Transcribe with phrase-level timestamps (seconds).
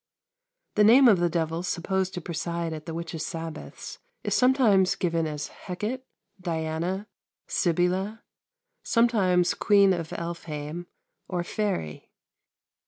[0.73, 5.27] The name of the devil supposed to preside at the witches' sabbaths is sometimes given
[5.27, 6.01] as Hecat,
[6.41, 7.05] Diana,
[7.45, 8.23] Sybilla;
[8.81, 10.87] sometimes Queen of Elfame,
[11.27, 12.09] or Fairie.